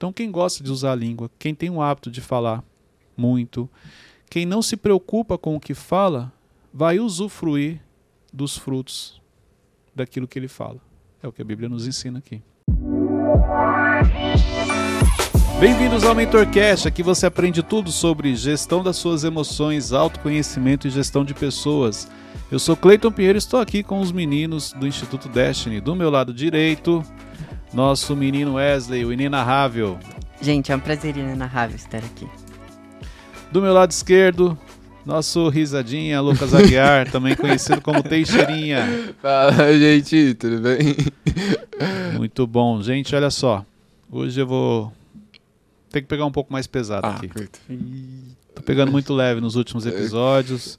[0.00, 2.64] Então, quem gosta de usar a língua, quem tem o hábito de falar
[3.14, 3.68] muito,
[4.30, 6.32] quem não se preocupa com o que fala,
[6.72, 7.82] vai usufruir
[8.32, 9.20] dos frutos
[9.94, 10.78] daquilo que ele fala.
[11.22, 12.40] É o que a Bíblia nos ensina aqui.
[15.60, 21.26] Bem-vindos ao MentorCast, aqui você aprende tudo sobre gestão das suas emoções, autoconhecimento e gestão
[21.26, 22.10] de pessoas.
[22.50, 25.78] Eu sou Cleiton Pinheiro e estou aqui com os meninos do Instituto Destiny.
[25.78, 27.04] Do meu lado direito,
[27.72, 29.98] nosso menino Wesley, o inenarrável.
[30.40, 32.26] Gente, é um prazer inenarrável estar aqui.
[33.52, 34.56] Do meu lado esquerdo,
[35.04, 39.14] nosso risadinha Lucas Aguiar, também conhecido como Teixeirinha.
[39.20, 40.96] Fala, gente, tudo bem?
[42.16, 42.82] Muito bom.
[42.82, 43.64] Gente, olha só.
[44.10, 44.92] Hoje eu vou
[45.90, 47.28] ter que pegar um pouco mais pesado Ah, aqui.
[47.28, 47.58] Cleiton.
[48.54, 50.78] Tô pegando muito leve nos últimos episódios.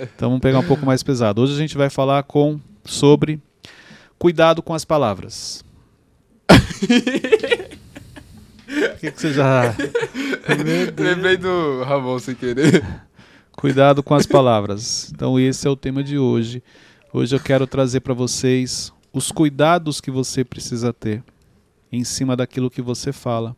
[0.00, 1.42] Então vamos pegar um pouco mais pesado.
[1.42, 3.40] Hoje a gente vai falar com sobre
[4.18, 5.64] cuidado com as palavras.
[6.84, 6.88] O
[9.00, 9.74] que, que você já.
[10.96, 12.84] Lembrei do Ramon sem querer.
[13.52, 15.10] Cuidado com as palavras.
[15.12, 16.62] Então esse é o tema de hoje.
[17.12, 21.22] Hoje eu quero trazer para vocês os cuidados que você precisa ter
[21.90, 23.56] em cima daquilo que você fala,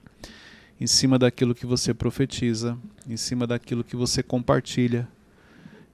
[0.81, 5.09] em cima daquilo que você profetiza, em cima daquilo que você compartilha.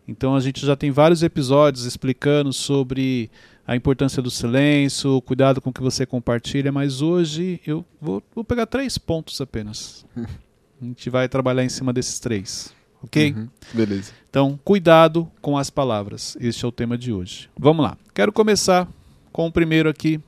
[0.08, 3.30] Então a gente já tem vários episódios explicando sobre
[3.66, 8.22] a importância do silêncio, o cuidado com o que você compartilha, mas hoje eu vou,
[8.34, 10.04] vou pegar três pontos apenas.
[10.80, 12.70] A gente vai trabalhar em cima desses três,
[13.02, 13.32] ok?
[13.32, 14.12] Uhum, Beleza.
[14.28, 16.36] Então, cuidado com as palavras.
[16.38, 17.48] Este é o tema de hoje.
[17.58, 17.96] Vamos lá.
[18.12, 18.86] Quero começar
[19.32, 20.20] com o primeiro aqui.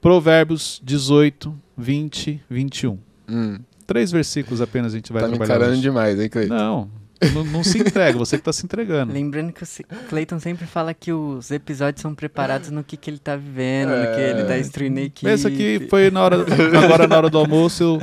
[0.00, 2.98] Provérbios 18, 20, 21.
[3.28, 5.82] Hum, Três versículos apenas a gente vai tá me trabalhar encarando hoje.
[5.82, 6.54] demais, hein, Cleiton?
[6.54, 6.90] Não,
[7.34, 8.16] não, não se entrega.
[8.18, 9.12] Você que está se entregando.
[9.12, 9.66] Lembrando que o
[10.08, 14.14] Clayton sempre fala que os episódios são preparados no que, que ele tá vivendo, no
[14.14, 14.60] que ele tá É.
[14.60, 15.26] instruindo a equipe.
[15.26, 16.36] Pensa que foi na hora,
[16.84, 17.82] agora na hora do almoço.
[17.82, 17.98] Eu,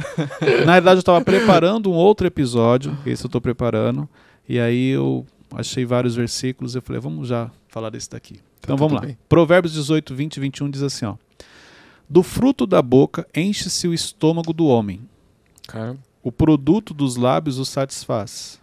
[0.66, 2.98] na realidade, eu estava preparando um outro episódio.
[3.06, 4.08] Esse eu estou preparando.
[4.48, 6.76] E aí eu achei vários versículos.
[6.76, 8.40] Eu falei, vamos já falar desse daqui.
[8.60, 9.08] Então tudo vamos lá.
[9.08, 9.18] bem.
[9.30, 11.16] Provérbios 18, 20 e 21 diz assim: ó,
[12.10, 15.02] Do fruto da boca enche-se o estômago do homem,
[15.68, 16.00] Caramba.
[16.24, 18.60] o produto dos lábios o satisfaz.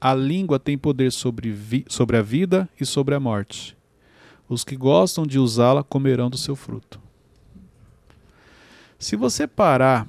[0.00, 3.76] A língua tem poder sobre, sobre a vida e sobre a morte.
[4.48, 7.00] Os que gostam de usá-la comerão do seu fruto.
[8.98, 10.08] Se você parar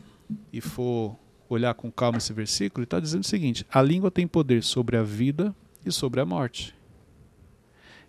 [0.51, 1.15] e for
[1.49, 4.97] olhar com calma esse versículo, ele está dizendo o seguinte: a língua tem poder sobre
[4.97, 5.53] a vida
[5.85, 6.73] e sobre a morte.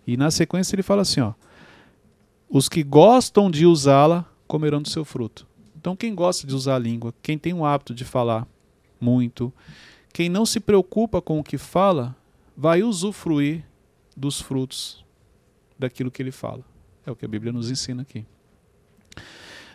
[0.05, 1.33] E na sequência ele fala assim: ó,
[2.49, 5.47] os que gostam de usá-la comerão do seu fruto.
[5.75, 8.47] Então, quem gosta de usar a língua, quem tem o hábito de falar
[9.01, 9.51] muito,
[10.13, 12.15] quem não se preocupa com o que fala,
[12.55, 13.65] vai usufruir
[14.15, 15.03] dos frutos
[15.77, 16.63] daquilo que ele fala.
[17.03, 18.23] É o que a Bíblia nos ensina aqui.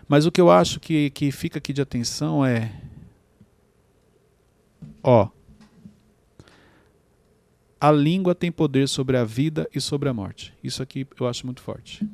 [0.06, 2.72] Mas o que eu acho que, que fica aqui de atenção é.
[5.03, 5.28] Ó.
[7.81, 10.54] A língua tem poder sobre a vida e sobre a morte.
[10.62, 12.09] Isso aqui eu acho muito forte.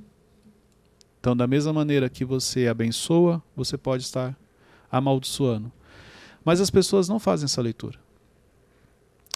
[1.20, 4.36] Então, da mesma maneira que você abençoa, você pode estar
[4.90, 5.72] amaldiçoando.
[6.44, 8.03] Mas as pessoas não fazem essa leitura.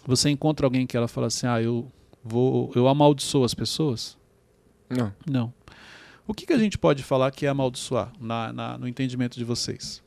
[0.08, 1.92] Você encontra alguém que ela fala assim: "Ah, eu
[2.24, 4.16] vou, eu amaldiçoo as pessoas?"
[4.88, 5.12] Não.
[5.30, 5.52] Não.
[6.26, 9.44] O que, que a gente pode falar que é amaldiçoar na, na- no entendimento de
[9.44, 10.02] vocês?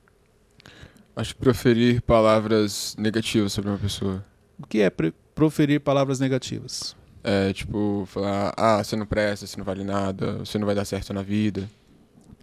[1.16, 4.26] Acho que proferir palavras negativas sobre uma pessoa.
[4.58, 4.90] O que é
[5.36, 6.96] proferir palavras negativas?
[7.24, 10.86] É, tipo, falar, ah, você não presta, você não vale nada, você não vai dar
[10.86, 11.70] certo na vida.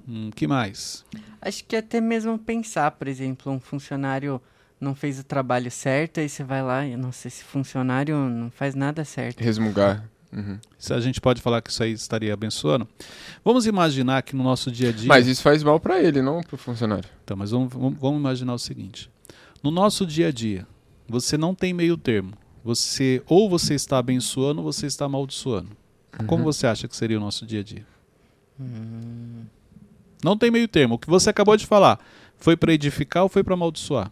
[0.09, 1.05] Hum, que mais?
[1.43, 4.41] Acho que até mesmo pensar, por exemplo, um funcionário
[4.81, 8.75] não fez o trabalho certo, aí você vai lá e, nossa, esse funcionário não faz
[8.75, 9.41] nada certo.
[9.43, 10.09] Resmungar.
[10.33, 10.59] Uhum.
[10.79, 12.87] Se a gente pode falar que isso aí estaria abençoando?
[13.45, 15.09] Vamos imaginar que no nosso dia a dia.
[15.09, 17.09] Mas isso faz mal pra ele, não pro funcionário.
[17.25, 19.11] Então, mas vamos, vamos- imaginar o seguinte:
[19.63, 20.67] no nosso dia a dia,
[21.09, 22.33] você não tem meio termo.
[22.63, 25.71] Você ou você está abençoando ou você está amaldiçoando.
[26.27, 26.53] Como Uhum.
[26.53, 27.87] você acha que seria o nosso dia a dia?
[28.61, 29.45] Hum,
[30.23, 30.97] Não tem meio termo.
[30.97, 31.99] O que você acabou de falar
[32.37, 34.11] foi para edificar ou foi para amaldiçoar?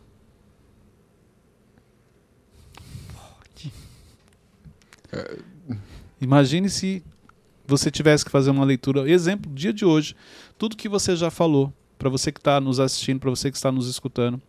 [6.20, 7.02] Imagine se
[7.66, 10.14] você tivesse que fazer uma leitura, exemplo, dia de hoje,
[10.56, 13.72] tudo que você já falou, para você que está nos assistindo, para você que está
[13.72, 14.40] nos escutando.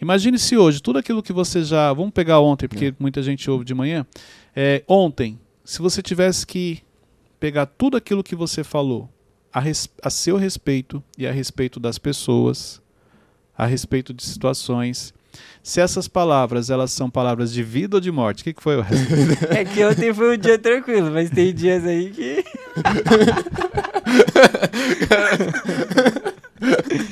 [0.00, 1.92] Imagine se hoje, tudo aquilo que você já.
[1.92, 4.06] Vamos pegar ontem, porque muita gente ouve de manhã.
[4.56, 6.82] É, ontem, se você tivesse que
[7.38, 9.08] pegar tudo aquilo que você falou
[9.52, 12.80] a, res- a seu respeito e a respeito das pessoas,
[13.56, 15.14] a respeito de situações.
[15.62, 18.76] Se essas palavras elas são palavras de vida ou de morte, o que, que foi?
[18.76, 19.38] Wesley?
[19.50, 22.44] É que ontem foi um dia tranquilo, mas tem dias aí que.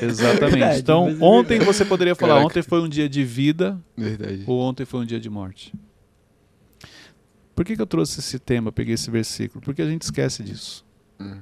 [0.03, 0.59] Exatamente.
[0.59, 2.47] Verdade, então, é ontem você poderia falar, Caraca.
[2.47, 4.45] ontem foi um dia de vida Verdade.
[4.47, 5.73] ou ontem foi um dia de morte.
[7.55, 9.63] Por que, que eu trouxe esse tema, peguei esse versículo?
[9.63, 10.85] Porque a gente esquece disso.
[11.21, 11.41] Uhum.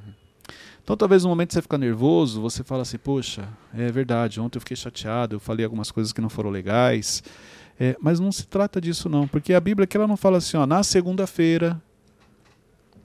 [0.90, 4.56] Então, talvez no momento que você fica nervoso, você fala assim: Poxa, é verdade, ontem
[4.56, 7.22] eu fiquei chateado, eu falei algumas coisas que não foram legais.
[7.78, 10.56] É, mas não se trata disso, não, porque a Bíblia aqui ela não fala assim:
[10.56, 11.80] ó, na segunda-feira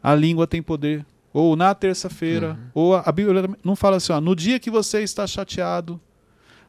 [0.02, 2.70] a língua tem poder, ou na terça-feira, Uhum.
[2.74, 6.02] ou a, a Bíblia não fala assim: ó, no dia que você está chateado,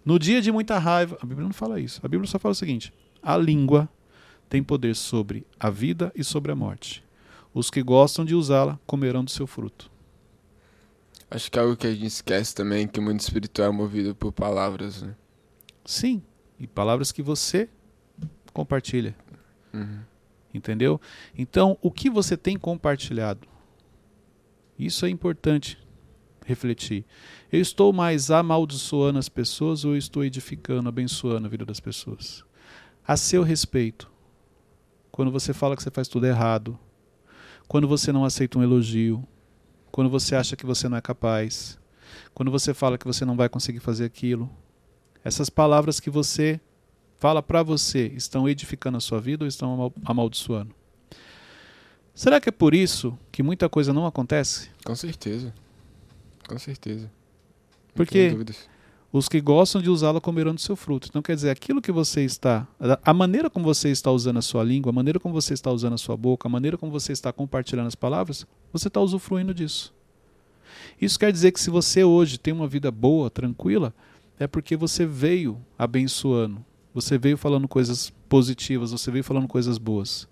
[0.04, 1.16] no dia de muita raiva.
[1.22, 1.98] A Bíblia não fala isso.
[2.04, 2.92] A Bíblia só fala o seguinte:
[3.22, 3.88] a língua
[4.50, 7.02] tem poder sobre a vida e sobre a morte.
[7.54, 9.95] Os que gostam de usá-la comerão do seu fruto.
[11.30, 13.72] Acho que é algo que a gente esquece também, é que o mundo espiritual é
[13.72, 15.14] movido por palavras, né?
[15.84, 16.22] Sim,
[16.58, 17.68] e palavras que você
[18.52, 19.14] compartilha,
[19.74, 20.00] Uhum.
[20.54, 21.00] entendeu?
[21.36, 23.46] Então, o que você tem compartilhado?
[24.78, 25.78] Isso é importante
[26.44, 27.04] refletir.
[27.50, 32.44] Eu estou mais amaldiçoando as pessoas ou eu estou edificando, abençoando a vida das pessoas?
[33.06, 34.10] A seu respeito.
[35.10, 36.78] Quando você fala que você faz tudo errado,
[37.66, 39.26] quando você não aceita um elogio,
[39.96, 41.78] quando você acha que você não é capaz,
[42.34, 44.50] quando você fala que você não vai conseguir fazer aquilo,
[45.24, 46.60] essas palavras que você
[47.16, 50.74] fala para você estão edificando a sua vida ou estão amal- amaldiçoando?
[52.14, 54.68] Será que é por isso que muita coisa não acontece?
[54.84, 55.54] Com certeza.
[56.46, 57.04] Com certeza.
[57.06, 58.30] Não Por tenho quê?
[58.32, 58.68] dúvidas.
[59.12, 61.08] Os que gostam de usá-la comerão do seu fruto.
[61.08, 62.66] Então, quer dizer, aquilo que você está.
[63.02, 65.94] A maneira como você está usando a sua língua, a maneira como você está usando
[65.94, 69.94] a sua boca, a maneira como você está compartilhando as palavras, você está usufruindo disso.
[71.00, 73.94] Isso quer dizer que se você hoje tem uma vida boa, tranquila,
[74.38, 80.28] é porque você veio abençoando, você veio falando coisas positivas, você veio falando coisas boas.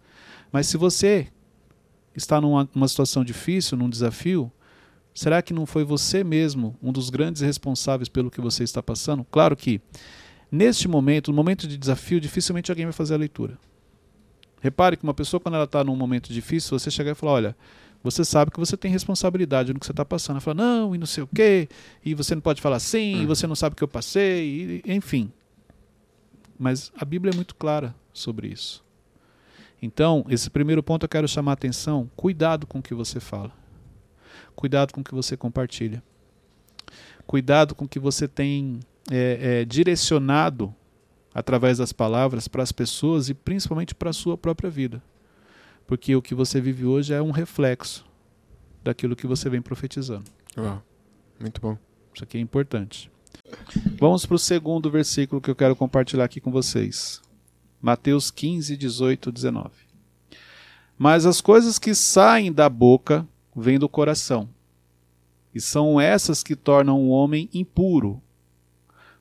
[0.53, 1.29] Mas se você
[2.15, 4.51] está numa, numa situação difícil, num desafio,
[5.15, 9.25] Será que não foi você mesmo um dos grandes responsáveis pelo que você está passando?
[9.31, 9.81] Claro que,
[10.51, 13.57] neste momento, no momento de desafio, dificilmente alguém vai fazer a leitura.
[14.61, 17.57] Repare que uma pessoa, quando ela está num momento difícil, você chegar e falar: olha,
[18.03, 20.35] você sabe que você tem responsabilidade no que você está passando.
[20.35, 21.69] Ela fala: não, e não sei o quê,
[22.05, 24.93] e você não pode falar assim, e você não sabe o que eu passei, e,
[24.93, 25.31] enfim.
[26.59, 28.83] Mas a Bíblia é muito clara sobre isso.
[29.81, 33.64] Então, esse primeiro ponto eu quero chamar a atenção: cuidado com o que você fala.
[34.55, 36.03] Cuidado com o que você compartilha.
[37.27, 38.81] Cuidado com o que você tem
[39.11, 40.75] é, é, direcionado
[41.35, 45.03] através das palavras para as pessoas e principalmente para a sua própria vida.
[45.87, 48.05] Porque o que você vive hoje é um reflexo
[48.83, 50.25] daquilo que você vem profetizando.
[50.57, 50.83] Uau.
[51.41, 51.77] Muito bom.
[52.15, 53.11] Isso aqui é importante.
[53.99, 57.21] Vamos para o segundo versículo que eu quero compartilhar aqui com vocês.
[57.83, 59.71] Mateus 15, 18, 19.
[60.97, 64.49] Mas as coisas que saem da boca vêm do coração,
[65.55, 68.21] e são essas que tornam o homem impuro.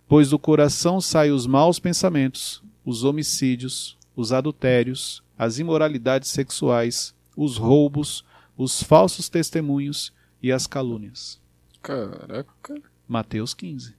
[0.07, 7.57] Pois do coração saem os maus pensamentos, os homicídios, os adultérios, as imoralidades sexuais, os
[7.57, 8.25] roubos,
[8.57, 11.39] os falsos testemunhos e as calúnias.
[11.81, 12.81] Caraca.
[13.07, 13.95] Mateus 15.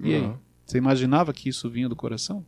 [0.00, 0.22] E aí?
[0.22, 0.40] Uau.
[0.64, 2.44] Você imaginava que isso vinha do coração?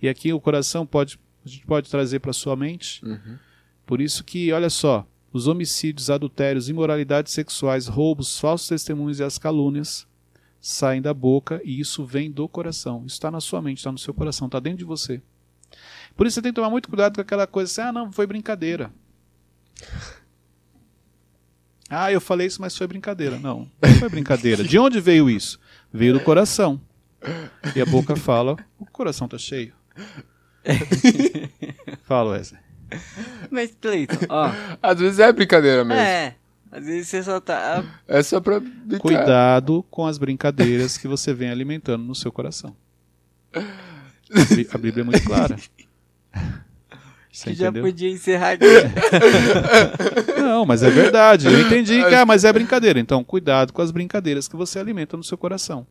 [0.00, 3.04] E aqui o coração pode a gente pode trazer para sua mente.
[3.04, 3.38] Uhum.
[3.86, 9.38] Por isso que, olha só, os homicídios, adultérios, imoralidades sexuais, roubos, falsos testemunhos e as
[9.38, 10.06] calúnias
[10.60, 13.04] saem da boca e isso vem do coração.
[13.06, 15.22] Isso está na sua mente, está no seu coração, está dentro de você.
[16.16, 18.26] Por isso você tem que tomar muito cuidado com aquela coisa assim, ah, não, foi
[18.26, 18.92] brincadeira.
[21.88, 23.38] Ah, eu falei isso, mas foi brincadeira.
[23.38, 24.64] Não, não foi brincadeira.
[24.64, 25.56] De onde veio isso?
[25.92, 26.80] Veio do coração.
[27.76, 29.72] E a boca fala, o coração tá cheio.
[32.02, 32.65] Fala, Wesley.
[33.50, 34.50] Mas, Cleiton, ó.
[34.82, 36.00] Às vezes é brincadeira mesmo.
[36.00, 36.34] É, é.
[36.70, 37.82] Às vezes você só tá.
[38.22, 39.00] só pra brincar.
[39.00, 42.76] Cuidado com as brincadeiras que você vem alimentando no seu coração.
[43.54, 45.56] A Bí- A Bíblia é muito clara.
[47.32, 48.64] Você que já podia encerrar aqui.
[50.40, 51.46] Não, mas é verdade.
[51.46, 52.98] Eu entendi que, ah, mas é brincadeira.
[52.98, 55.86] Então, cuidado com as brincadeiras que você alimenta no seu coração.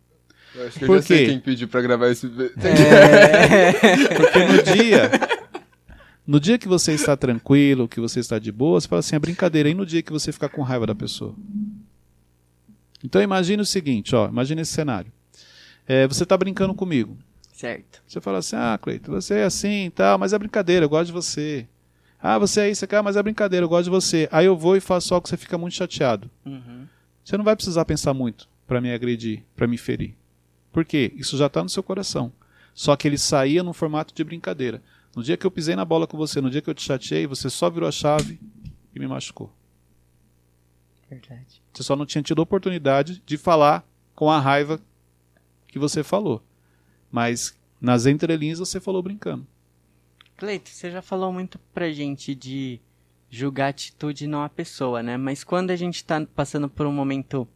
[0.55, 1.25] Eu acho que eu Por já sei quê?
[1.31, 2.53] quem pediu pra gravar esse vídeo.
[2.63, 3.71] É.
[4.15, 5.11] Porque no dia,
[6.27, 9.19] no dia que você está tranquilo, que você está de boa, você fala assim, é
[9.19, 9.69] brincadeira.
[9.69, 11.35] E no dia que você ficar com raiva da pessoa?
[13.03, 15.11] Então imagine o seguinte, ó, imagine esse cenário.
[15.87, 17.17] É, você está brincando comigo.
[17.53, 18.01] certo.
[18.07, 21.07] Você fala assim, ah, Cleiton, você é assim e tal, mas é brincadeira, eu gosto
[21.07, 21.67] de você.
[22.21, 24.27] Ah, você é isso aqui, ah, mas é brincadeira, eu gosto de você.
[24.31, 26.29] Aí eu vou e faço algo que você fica muito chateado.
[26.45, 26.87] Uhum.
[27.23, 30.15] Você não vai precisar pensar muito para me agredir, para me ferir.
[30.71, 31.13] Por quê?
[31.15, 32.31] Isso já está no seu coração.
[32.73, 34.81] Só que ele saía num formato de brincadeira.
[35.15, 37.25] No dia que eu pisei na bola com você, no dia que eu te chateei,
[37.25, 38.39] você só virou a chave
[38.93, 39.51] e me machucou.
[41.09, 41.63] Verdade.
[41.73, 44.79] Você só não tinha tido oportunidade de falar com a raiva
[45.67, 46.43] que você falou.
[47.11, 49.47] Mas nas entrelinhas você falou brincando.
[50.37, 52.81] Cleito, você já falou muito pra gente de
[53.29, 55.15] julgar a atitude não a pessoa, né?
[55.15, 57.47] Mas quando a gente tá passando por um momento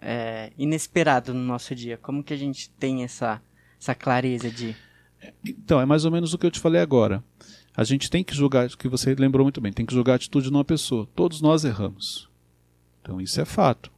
[0.00, 3.42] é, inesperado no nosso dia, como que a gente tem essa,
[3.80, 4.74] essa clareza de.
[5.44, 7.22] Então, é mais ou menos o que eu te falei agora.
[7.76, 10.48] A gente tem que julgar, que você lembrou muito bem, tem que julgar a atitude
[10.48, 11.08] de uma pessoa.
[11.14, 12.28] Todos nós erramos.
[13.02, 13.90] Então, isso é fato.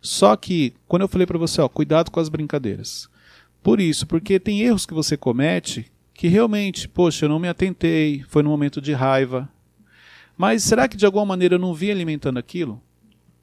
[0.00, 3.08] Só que, quando eu falei para você, ó, cuidado com as brincadeiras.
[3.62, 8.24] Por isso, porque tem erros que você comete que realmente, poxa, eu não me atentei,
[8.28, 9.48] foi no momento de raiva.
[10.36, 12.80] Mas será que de alguma maneira eu não vim alimentando aquilo?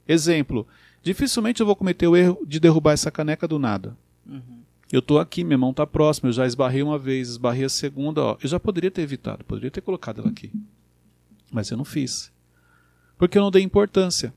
[0.07, 0.67] Exemplo,
[1.01, 3.98] dificilmente eu vou cometer o erro de derrubar essa caneca do nada.
[4.25, 4.62] Uhum.
[4.91, 8.24] Eu tô aqui, minha mão tá próxima, eu já esbarrei uma vez, esbarrei a segunda,
[8.24, 8.38] ó.
[8.41, 10.51] Eu já poderia ter evitado, poderia ter colocado ela aqui.
[11.51, 12.31] Mas eu não fiz.
[13.17, 14.34] Porque eu não dei importância.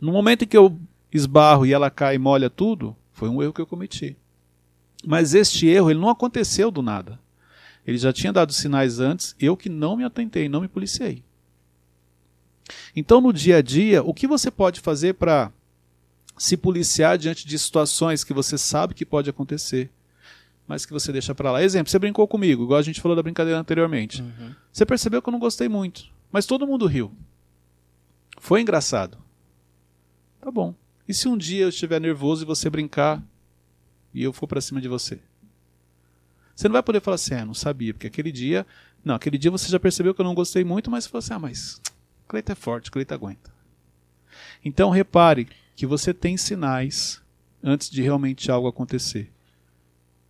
[0.00, 0.80] No momento em que eu
[1.12, 4.16] esbarro e ela cai e molha tudo, foi um erro que eu cometi.
[5.04, 7.18] Mas este erro ele não aconteceu do nada.
[7.86, 11.22] Ele já tinha dado sinais antes, eu que não me atentei, não me policiei.
[12.94, 15.52] Então, no dia a dia, o que você pode fazer para
[16.36, 19.90] se policiar diante de situações que você sabe que pode acontecer,
[20.66, 21.62] mas que você deixa para lá?
[21.62, 24.22] Exemplo, você brincou comigo, igual a gente falou da brincadeira anteriormente.
[24.22, 24.54] Uhum.
[24.72, 27.12] Você percebeu que eu não gostei muito, mas todo mundo riu.
[28.38, 29.18] Foi engraçado.
[30.40, 30.74] Tá bom.
[31.08, 33.22] E se um dia eu estiver nervoso e você brincar
[34.12, 35.20] e eu for para cima de você?
[36.54, 38.66] Você não vai poder falar assim, ah, não sabia, porque aquele dia.
[39.04, 41.34] Não, aquele dia você já percebeu que eu não gostei muito, mas você falou assim,
[41.34, 41.80] ah, mas
[42.26, 43.52] Cleito é forte, Cleito aguenta.
[44.64, 47.22] Então repare que você tem sinais
[47.62, 49.30] antes de realmente algo acontecer.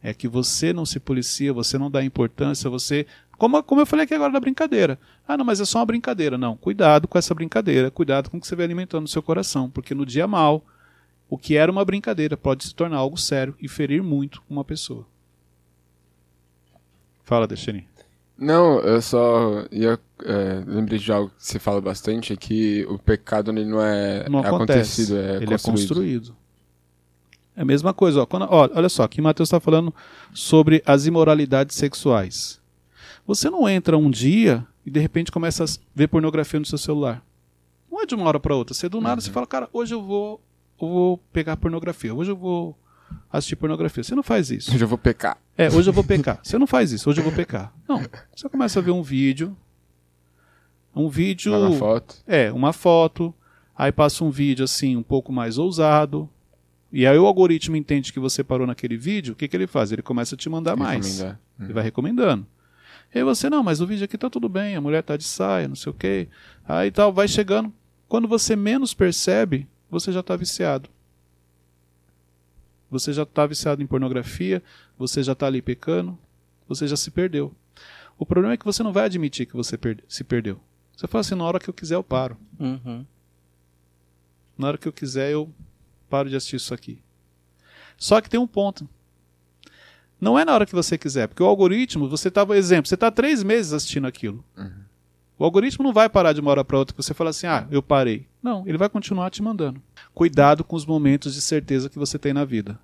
[0.02, 3.06] É que você não se policia, você não dá importância, você.
[3.38, 4.98] Como, como eu falei aqui agora da brincadeira.
[5.26, 6.36] Ah, não, mas é só uma brincadeira.
[6.36, 9.70] Não, cuidado com essa brincadeira, cuidado com o que você vai alimentando no seu coração,
[9.70, 10.64] porque no dia mal,
[11.28, 15.06] o que era uma brincadeira pode se tornar algo sério e ferir muito uma pessoa.
[17.24, 17.88] Fala, Deixani.
[18.38, 19.98] Não, eu só ia.
[20.24, 24.28] É, lembrei de algo que você fala bastante, é que o pecado ele não é
[24.28, 25.02] Não acontece.
[25.12, 25.52] acontecido, é Ele construído.
[25.52, 26.36] é construído.
[27.56, 28.22] É a mesma coisa.
[28.22, 29.94] Ó, quando, ó, olha só, aqui Mateus está falando
[30.34, 32.60] sobre as imoralidades sexuais.
[33.26, 37.24] Você não entra um dia e de repente começa a ver pornografia no seu celular.
[37.90, 38.74] Não é de uma hora para outra.
[38.74, 40.40] Você do nada você fala, cara, hoje eu vou,
[40.80, 42.14] eu vou pegar pornografia.
[42.14, 42.76] Hoje eu vou
[43.32, 44.04] assistir pornografia.
[44.04, 44.74] Você não faz isso.
[44.74, 45.38] Eu já vou pecar.
[45.58, 46.38] É, hoje eu vou pecar.
[46.42, 47.72] Você não faz isso, hoje eu vou pecar.
[47.88, 48.02] Não.
[48.34, 49.56] Você começa a ver um vídeo.
[50.94, 51.54] Um vídeo.
[51.54, 52.16] Uma foto.
[52.26, 53.34] É, uma foto.
[53.76, 56.28] Aí passa um vídeo assim, um pouco mais ousado.
[56.92, 59.32] E aí o algoritmo entende que você parou naquele vídeo.
[59.32, 59.92] O que, que ele faz?
[59.92, 61.06] Ele começa a te mandar mais.
[61.06, 61.40] Recomendar.
[61.60, 62.46] Ele vai recomendando.
[63.14, 65.24] E aí você, não, mas o vídeo aqui tá tudo bem, a mulher tá de
[65.24, 66.28] saia, não sei o quê.
[66.66, 67.72] Aí tal, vai chegando.
[68.08, 70.88] Quando você menos percebe, você já tá viciado.
[72.90, 74.62] Você já tá viciado em pornografia,
[74.98, 76.16] você já tá ali pecando,
[76.68, 77.52] você já se perdeu.
[78.18, 80.60] O problema é que você não vai admitir que você perde- se perdeu.
[80.96, 82.36] Você fala assim, na hora que eu quiser eu paro.
[82.58, 83.04] Uhum.
[84.56, 85.52] Na hora que eu quiser eu
[86.08, 86.98] paro de assistir isso aqui.
[87.98, 88.88] Só que tem um ponto.
[90.20, 93.10] Não é na hora que você quiser, porque o algoritmo, você estava, exemplo, você está
[93.10, 94.42] três meses assistindo aquilo.
[95.38, 97.66] O algoritmo não vai parar de uma hora para outra que você fala assim, ah,
[97.70, 98.26] eu parei.
[98.46, 99.82] Não, ele vai continuar te mandando.
[100.14, 102.78] Cuidado com os momentos de certeza que você tem na vida.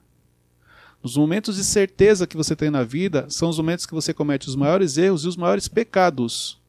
[1.00, 4.48] Os momentos de certeza que você tem na vida são os momentos que você comete
[4.48, 6.60] os maiores erros e os maiores pecados.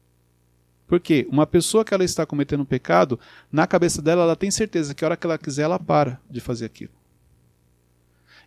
[0.86, 3.18] Porque uma pessoa que ela está cometendo um pecado,
[3.50, 6.38] na cabeça dela ela tem certeza que a hora que ela quiser ela para de
[6.38, 6.92] fazer aquilo.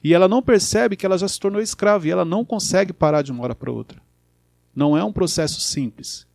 [0.01, 3.21] E ela não percebe que ela já se tornou escrava e ela não consegue parar
[3.21, 4.01] de uma hora para outra.
[4.73, 6.25] Não é um processo simples.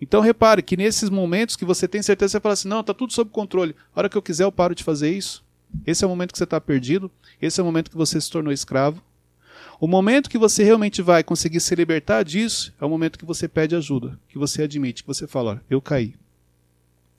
[0.00, 3.12] Então repare que nesses momentos que você tem certeza, você fala assim: não, está tudo
[3.12, 3.74] sob controle.
[3.94, 5.44] A hora que eu quiser, eu paro de fazer isso.
[5.86, 7.10] Esse é o momento que você está perdido.
[7.40, 9.02] Esse é o momento que você se tornou escravo.
[9.80, 13.46] O momento que você realmente vai conseguir se libertar disso é o momento que você
[13.46, 16.14] pede ajuda, que você admite, que você fala: olha, eu caí.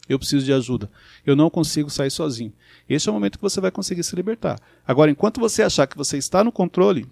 [0.07, 0.89] Eu preciso de ajuda.
[1.25, 2.53] Eu não consigo sair sozinho.
[2.87, 4.57] Esse é o momento que você vai conseguir se libertar.
[4.87, 7.05] Agora, enquanto você achar que você está no controle,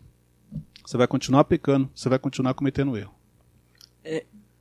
[0.86, 3.14] você vai continuar pecando, você vai continuar cometendo erro.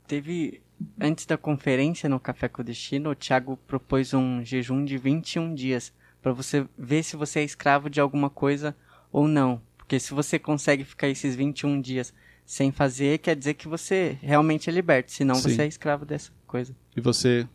[0.07, 0.61] Teve.
[0.99, 5.53] Antes da conferência no Café com o Destino, o Thiago propôs um jejum de 21
[5.53, 8.75] dias para você ver se você é escravo de alguma coisa
[9.11, 9.61] ou não.
[9.77, 12.13] Porque se você consegue ficar esses 21 dias
[12.45, 15.11] sem fazer, quer dizer que você realmente é liberto.
[15.11, 15.49] Senão Sim.
[15.49, 16.75] você é escravo dessa coisa.
[16.95, 17.47] E você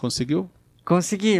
[0.00, 0.50] conseguiu?
[0.84, 1.36] Consegui.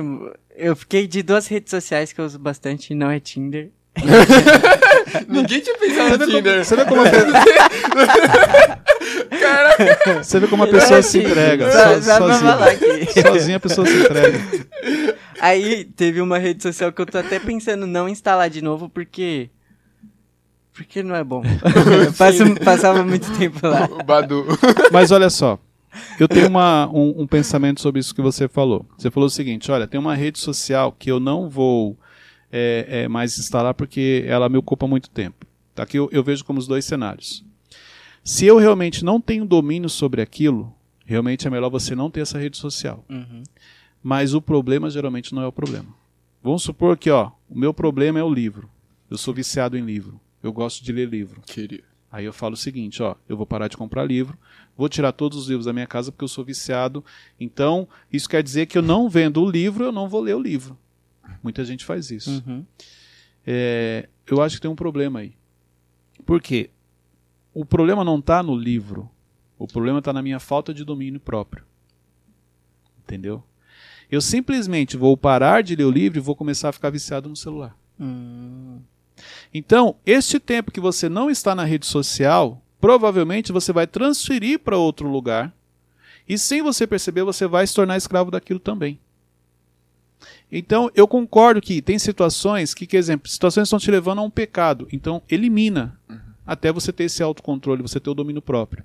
[0.55, 3.71] Eu fiquei de duas redes sociais que eu uso bastante e não é Tinder.
[5.29, 6.65] Ninguém tinha pensado no Tinder.
[6.65, 7.11] Você vê como é
[9.45, 9.77] Cara,
[10.25, 11.71] Você vê como a pessoa se entrega.
[11.71, 12.55] Só, só sozinha.
[12.55, 13.23] aqui.
[13.23, 14.39] sozinha a pessoa se entrega.
[15.41, 19.51] Aí teve uma rede social que eu tô até pensando não instalar de novo porque.
[20.73, 21.43] Porque não é bom.
[22.19, 23.85] Passo- passava muito tempo lá.
[23.91, 24.45] O Badu.
[24.91, 25.59] Mas olha só,
[26.19, 28.85] eu tenho uma- um, um pensamento sobre isso que você falou.
[28.99, 31.97] Você falou o seguinte: olha, tem uma rede social que eu não vou
[32.51, 35.47] é, é, mais instalar porque ela me ocupa muito tempo.
[35.75, 35.83] Tá?
[35.85, 37.45] Aqui eu, eu vejo como os dois cenários.
[38.25, 42.39] Se eu realmente não tenho domínio sobre aquilo, realmente é melhor você não ter essa
[42.39, 43.05] rede social.
[43.09, 43.43] Uhum.
[44.03, 45.95] Mas o problema geralmente não é o problema.
[46.43, 48.71] Vamos supor que ó, o meu problema é o livro.
[49.11, 50.19] Eu sou viciado em livro.
[50.43, 51.43] Eu gosto de ler livro.
[51.43, 51.85] Queria.
[52.11, 54.39] Aí eu falo o seguinte, ó, eu vou parar de comprar livro,
[54.77, 57.05] vou tirar todos os livros da minha casa porque eu sou viciado.
[57.41, 60.41] Então, isso quer dizer que eu não vendo o livro, eu não vou ler o
[60.41, 60.79] livro.
[61.43, 62.43] Muita gente faz isso.
[62.47, 62.65] Uhum.
[63.47, 65.35] É, eu acho que tem um problema aí.
[66.25, 66.71] Por quê?
[67.55, 69.09] O problema não está no livro.
[69.57, 71.65] O problema está na minha falta de domínio próprio.
[73.05, 73.43] Entendeu?
[74.11, 77.37] Eu simplesmente vou parar de ler o livro e vou começar a ficar viciado no
[77.37, 77.77] celular.
[77.99, 78.81] Hum.
[79.53, 84.77] Então, este tempo que você não está na rede social, provavelmente você vai transferir para
[84.77, 85.55] outro lugar
[86.29, 88.99] e, sem você perceber, você vai se tornar escravo daquilo também.
[90.51, 94.31] Então, eu concordo que tem situações que, que exemplo, situações estão te levando a um
[94.31, 94.89] pecado.
[94.93, 95.99] Então, elimina
[96.47, 98.85] até você ter esse autocontrole, você ter o domínio próprio.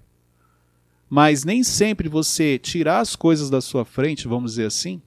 [1.09, 5.01] Mas nem sempre você tirar as coisas da sua frente, vamos dizer assim,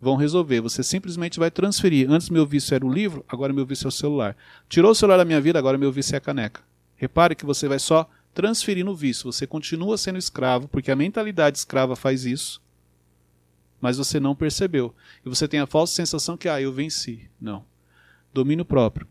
[0.00, 0.60] vão resolver.
[0.60, 2.10] Você simplesmente vai transferir.
[2.10, 4.36] Antes meu vício era o livro, agora meu vício é o celular.
[4.68, 6.62] Tirou o celular da minha vida, agora meu vício é a caneca.
[6.96, 9.30] Repare que você vai só transferir no vício.
[9.30, 12.62] Você continua sendo escravo, porque a mentalidade escrava faz isso,
[13.80, 14.94] mas você não percebeu.
[15.24, 17.28] E você tem a falsa sensação que, ah, eu venci.
[17.40, 17.64] Não.
[18.32, 19.06] Domínio próprio.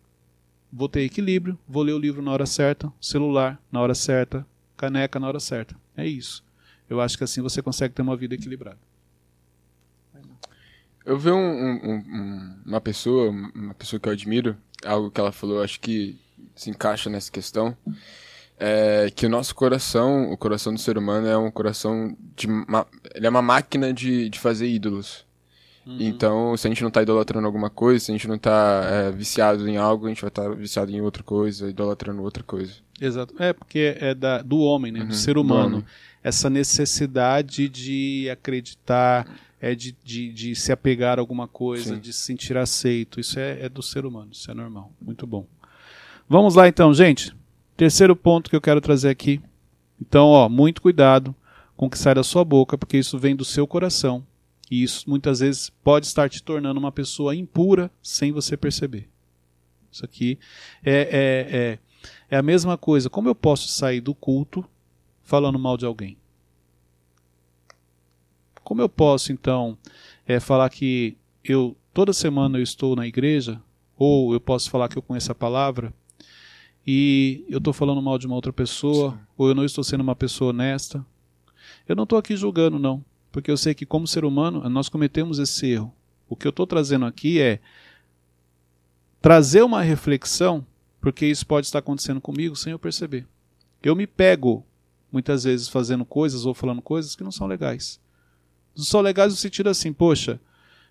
[0.71, 4.45] Vou ter equilíbrio, vou ler o livro na hora certa, celular na hora certa,
[4.75, 5.75] caneca na hora certa.
[5.95, 6.43] É isso.
[6.89, 8.77] Eu acho que assim você consegue ter uma vida equilibrada.
[11.05, 15.31] Eu vi um- um- um- uma pessoa, uma pessoa que eu admiro, algo que ela
[15.31, 16.19] falou, acho que
[16.53, 17.77] se encaixa nessa questão,
[18.59, 22.47] é que o nosso coração, o coração do ser humano é um coração de,
[23.15, 25.25] ele é uma máquina de, de fazer ídolos.
[25.99, 29.11] Então, se a gente não tá idolatrando alguma coisa, se a gente não tá é,
[29.11, 32.73] viciado em algo, a gente vai estar viciado em outra coisa, idolatrando outra coisa.
[32.99, 33.33] Exato.
[33.39, 35.01] É, porque é da, do homem, né?
[35.01, 35.85] Uhum, do ser humano.
[36.23, 39.25] Essa necessidade de acreditar,
[39.61, 42.01] é de, de, de se apegar a alguma coisa, Sim.
[42.01, 43.19] de se sentir aceito.
[43.19, 44.91] Isso é, é do ser humano, isso é normal.
[45.01, 45.47] Muito bom.
[46.29, 47.35] Vamos lá então, gente.
[47.75, 49.41] Terceiro ponto que eu quero trazer aqui.
[50.01, 51.35] Então, ó, muito cuidado
[51.75, 54.25] com o que sai da sua boca, porque isso vem do seu coração.
[54.69, 59.09] E isso muitas vezes pode estar te tornando uma pessoa impura sem você perceber.
[59.91, 60.37] Isso aqui
[60.83, 61.79] é, é, é,
[62.29, 63.09] é a mesma coisa.
[63.09, 64.65] Como eu posso sair do culto
[65.23, 66.17] falando mal de alguém?
[68.63, 69.77] Como eu posso, então,
[70.25, 73.61] é, falar que eu toda semana eu estou na igreja,
[73.97, 75.93] ou eu posso falar que eu conheço a palavra,
[76.85, 80.15] e eu estou falando mal de uma outra pessoa, ou eu não estou sendo uma
[80.15, 81.03] pessoa honesta?
[81.87, 83.03] Eu não estou aqui julgando, não,
[83.37, 85.93] porque eu sei que, como ser humano, nós cometemos esse erro.
[86.27, 87.59] O que eu estou trazendo aqui é
[89.21, 90.65] trazer uma reflexão,
[90.99, 93.27] porque isso pode estar acontecendo comigo sem eu perceber.
[93.83, 94.65] Eu me pego,
[95.11, 97.99] muitas vezes, fazendo coisas ou falando coisas que não são legais.
[98.75, 100.41] Não são legais no sentido assim, poxa,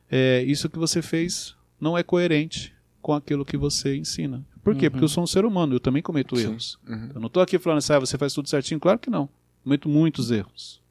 [0.09, 4.47] é, isso que você fez não é coerente com aquilo que você ensina.
[4.63, 4.87] Por quê?
[4.87, 4.93] Uhum.
[4.93, 6.45] Porque eu sou um ser humano, eu também cometo Sim.
[6.45, 6.79] erros.
[6.87, 7.11] Uhum.
[7.13, 8.79] Eu não estou aqui falando assim, ah, você faz tudo certinho.
[8.79, 9.29] Claro que não.
[9.65, 10.86] Cometo muitos erros.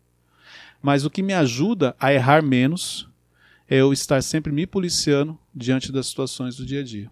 [0.85, 3.09] Mas o que me ajuda a errar menos
[3.67, 7.09] é eu estar sempre me policiando diante das situações do dia a dia.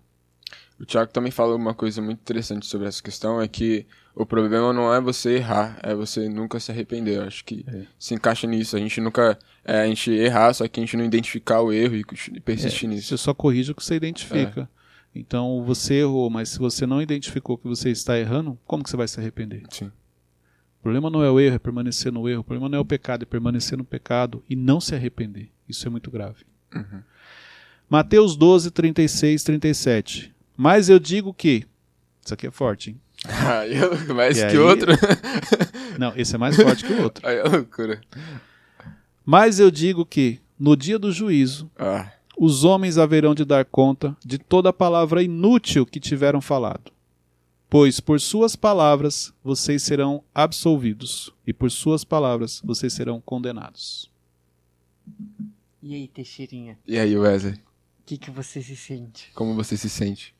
[0.80, 4.72] O Thiago também falou uma coisa muito interessante sobre essa questão, é que o problema
[4.72, 7.18] não é você errar, é você nunca se arrepender.
[7.18, 7.88] Eu acho que É.
[7.98, 8.76] se encaixa nisso.
[8.76, 9.40] A gente nunca.
[9.66, 13.08] É, a gente errar, só que a gente não identificar o erro e persistir nisso.
[13.08, 14.70] Você só corrige o que você identifica.
[15.16, 18.98] Então você errou, mas se você não identificou que você está errando, como que você
[18.98, 19.64] vai se arrepender?
[19.72, 19.92] Sim.
[20.84, 22.42] O problema não é o erro, é permanecer no erro.
[22.42, 25.50] O problema não é o pecado, é permanecer no pecado e não se arrepender.
[25.68, 26.44] Isso é muito grave.
[26.76, 27.02] Uhum.
[27.90, 30.36] Mateus 12, 36, 37.
[30.58, 31.66] Mas eu digo que.
[32.22, 33.00] Isso aqui é forte, hein?
[33.26, 34.58] Ah, eu, mais E que aí?
[34.58, 34.92] outro.
[35.98, 37.24] Não, esse é mais forte que o outro.
[37.30, 38.02] Aí é loucura.
[39.26, 44.18] Mas eu digo que, no dia do juízo, Ah, os homens haverão de dar conta
[44.26, 46.92] de toda a palavra inútil que tiveram falado.
[47.74, 54.12] Pois por suas palavras vocês serão absolvidos, e por suas palavras vocês serão condenados.
[55.82, 57.56] E aí, Teixeirinha, e aí, Wesley?
[57.56, 57.60] o
[58.06, 59.32] que, que você se sente?
[59.34, 60.33] Como você se sente?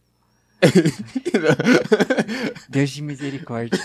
[2.70, 3.80] Deus de misericórdia.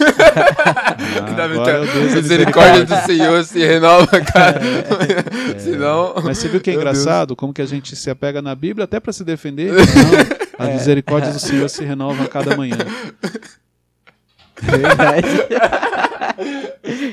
[1.39, 4.61] Ah, agora é Deus da misericórdia do Senhor se renova, cara.
[5.55, 5.59] É.
[5.59, 6.15] Senão.
[6.25, 6.97] Mas você viu que é Meu Deus.
[6.99, 9.73] engraçado como que a gente se apega na Bíblia até para se defender?
[9.73, 12.77] Não, as misericórdias do Senhor se renovam a cada manhã.
[14.61, 15.29] Verdade.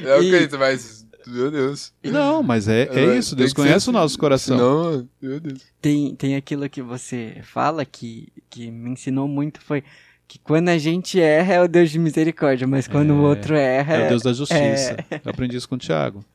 [0.05, 1.04] É o E- mas.
[1.27, 1.91] Meu Deus.
[2.03, 3.35] Não, mas é, é isso.
[3.35, 4.57] Deus que ser conhece o nosso coração.
[4.57, 5.61] Senão, meu Deus.
[5.81, 9.83] Tem, tem aquilo que você fala que, que me ensinou muito foi
[10.27, 13.93] que quando a gente erra é o Deus de misericórdia, mas quando o outro erra
[13.93, 14.97] É o Deus da justiça.
[15.23, 16.25] Eu aprendi isso com o Tiago.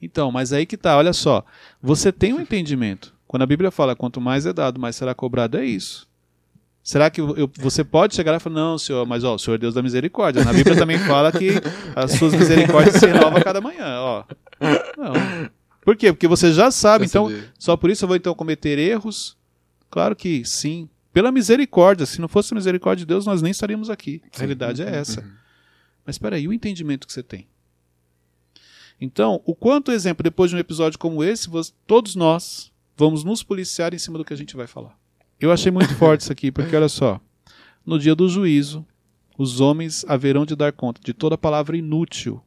[0.00, 1.44] Então, mas aí que tá, olha só.
[1.82, 3.14] Você tem um entendimento.
[3.26, 6.06] Quando a Bíblia fala quanto mais é dado, mais será cobrado, é isso.
[6.88, 9.56] Será que eu- você pode chegar lá e falar, não, senhor, mas ó, o senhor
[9.56, 10.44] é Deus da misericórdia.
[10.44, 11.48] Na Bíblia também fala que
[11.96, 14.24] as suas misericórdias se renovam a cada manhã, ó.
[14.96, 15.50] Não.
[15.84, 16.12] Por quê?
[16.12, 17.50] Porque você já sabe, então, saber.
[17.58, 19.36] só por isso eu vou então cometer erros?
[19.90, 20.88] Claro que sim.
[21.12, 22.06] Pela misericórdia.
[22.06, 24.22] Se não fosse a misericórdia de Deus, nós nem estaríamos aqui.
[24.32, 25.22] A realidade é essa.
[25.22, 25.32] Uhum.
[26.06, 27.48] Mas espera aí, o entendimento que você tem.
[29.00, 31.48] Então, o quanto, exemplo, depois de um episódio como esse,
[31.84, 34.96] todos nós vamos nos policiar em cima do que a gente vai falar.
[35.40, 37.20] Eu achei muito forte isso aqui, porque olha só.
[37.84, 38.84] No dia do juízo,
[39.38, 42.42] os homens haverão de dar conta de toda palavra inútil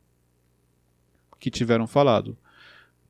[1.39, 2.37] que tiveram falado.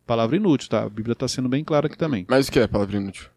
[0.06, 0.84] Palavra inútil, tá?
[0.84, 2.26] A Bíblia está sendo bem clara aqui também.
[2.30, 3.28] Mas o que é palavra inútil?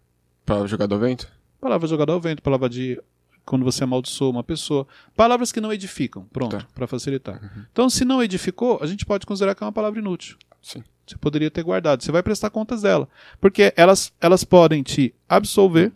[0.44, 1.30] Palavra jogada ao vento?
[1.60, 3.00] Palavra jogada ao vento, palavra de
[3.44, 4.86] quando você amaldiçoa uma pessoa.
[5.16, 6.66] Palavras que não edificam, pronto, Tá.
[6.74, 7.40] para facilitar.
[7.72, 10.36] Então, se não edificou, a gente pode considerar que é uma palavra inútil.
[10.60, 10.82] Sim.
[11.06, 12.02] Você poderia ter guardado.
[12.02, 13.08] Você vai prestar contas dela.
[13.40, 15.92] Porque elas, elas podem te absolver.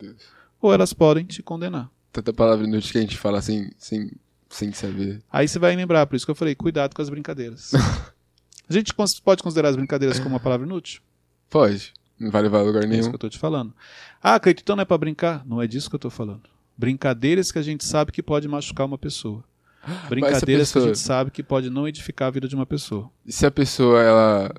[0.61, 1.89] Ou elas podem te condenar.
[2.11, 4.11] Tanta palavra inútil que a gente fala sem, sem,
[4.49, 5.21] sem saber.
[5.31, 7.71] Aí você vai lembrar, por isso que eu falei, cuidado com as brincadeiras.
[8.69, 11.01] a gente pode considerar as brincadeiras como uma palavra inútil?
[11.49, 11.93] Pode.
[12.19, 13.09] Não vai levar a lugar É isso nenhum.
[13.09, 13.73] que eu tô te falando.
[14.21, 15.45] Ah, Cleito, então não é pra brincar?
[15.45, 16.49] Não é disso que eu tô falando.
[16.75, 19.43] Brincadeiras que a gente sabe que pode machucar uma pessoa.
[20.09, 23.09] Brincadeiras que a pessoa- gente sabe que pode não edificar a vida de uma pessoa.
[23.25, 24.55] E se a pessoa, ela.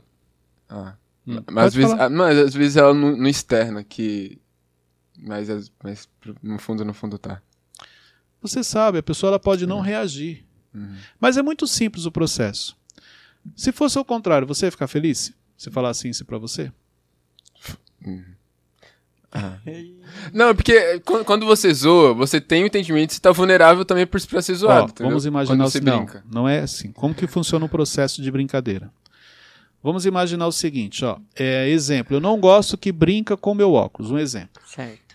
[0.69, 0.95] Ah.
[1.27, 4.39] Hum, Mas, às vezes, ah, mas às vezes ela não, não externa que.
[5.21, 6.09] Mas, as- mas
[6.43, 7.41] no fundo, no fundo tá.
[8.41, 10.45] Você sabe, a pessoa ela pode não reagir.
[10.75, 10.97] Uhum.
[11.19, 12.77] Mas é muito simples o processo.
[13.57, 15.33] Se fosse ao contrário, você ia ficar feliz?
[15.57, 16.71] Se falasse isso pra você?
[20.33, 24.07] Não, porque quando quando você zoa, você tem o entendimento que você tá vulnerável também
[24.07, 24.93] por pra ser zoado.
[25.01, 25.91] Ó, vamos imaginar Quando o você seguinte.
[25.93, 26.25] Não, brinca.
[26.31, 26.93] não é assim.
[26.93, 28.91] Como que funciona o processo de brincadeira?
[29.83, 31.19] Vamos imaginar o seguinte, ó.
[31.37, 34.11] É, exemplo, eu não gosto que brinca com meu óculos.
[34.11, 34.63] Um exemplo.
[34.67, 35.08] Certo.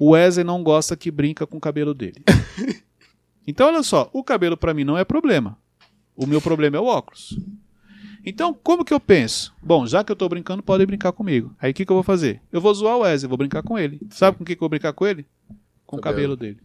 [0.00, 2.24] O Wesley não gosta que brinca com o cabelo dele.
[3.46, 5.58] então, olha só, o cabelo pra mim não é problema.
[6.16, 7.38] O meu problema é o óculos.
[8.24, 9.54] Então, como que eu penso?
[9.62, 11.54] Bom, já que eu tô brincando, podem brincar comigo.
[11.60, 12.40] Aí o que, que eu vou fazer?
[12.50, 14.00] Eu vou zoar o Wesley, vou brincar com ele.
[14.08, 15.26] Sabe com o que, que eu vou brincar com ele?
[15.84, 16.54] Com o cabelo Cabelo.
[16.54, 16.60] dele.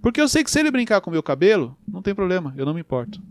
[0.00, 2.64] Porque eu sei que se ele brincar com o meu cabelo, não tem problema, eu
[2.64, 3.22] não me importo.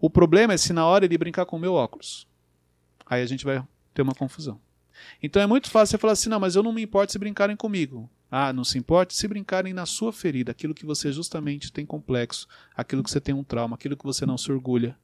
[0.00, 2.26] O problema é se na hora ele brincar com o meu óculos.
[3.04, 4.58] Aí a gente vai ter uma confusão.
[5.22, 7.56] Então é muito fácil você falar assim: não, mas eu não me importo se brincarem
[7.56, 8.08] comigo.
[8.30, 12.48] Ah, não se importa se brincarem na sua ferida, aquilo que você justamente tem complexo,
[12.76, 14.96] aquilo que você tem um trauma, aquilo que você não se orgulha,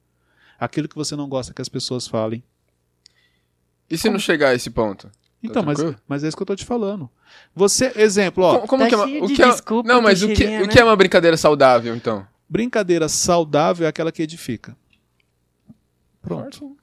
[0.59, 2.43] aquilo que você não gosta que as pessoas falem.
[3.89, 5.09] E se não chegar a esse ponto?
[5.43, 5.77] Então, mas,
[6.07, 7.09] mas é isso que eu tô te falando.
[7.55, 10.21] Você, exemplo, ó, como como tá que é uma, o que é, desculpa, Não, mas
[10.21, 12.27] o que, Teixeirinha, o que é uma brincadeira saudável, então?
[12.47, 14.75] brincadeira saudável é aquela que edifica.
[16.21, 16.77] Pronto.